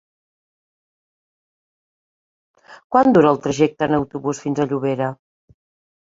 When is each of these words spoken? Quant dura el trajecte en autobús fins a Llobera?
Quant 2.95 3.17
dura 3.17 3.33
el 3.33 3.37
trajecte 3.43 3.89
en 3.89 3.93
autobús 3.99 4.41
fins 4.47 4.63
a 4.63 4.67
Llobera? 4.71 5.11